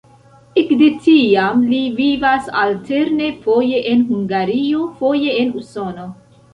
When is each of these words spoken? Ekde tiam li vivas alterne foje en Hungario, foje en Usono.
Ekde 0.61 0.87
tiam 1.07 1.61
li 1.75 1.83
vivas 2.01 2.49
alterne 2.63 3.31
foje 3.45 3.85
en 3.95 4.05
Hungario, 4.11 4.91
foje 5.05 5.41
en 5.47 5.57
Usono. 5.65 6.13